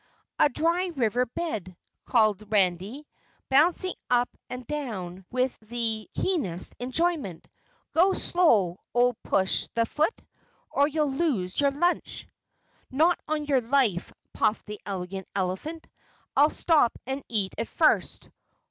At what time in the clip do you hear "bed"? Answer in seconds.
1.27-1.77